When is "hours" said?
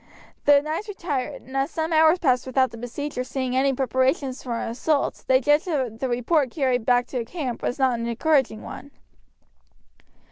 1.93-2.17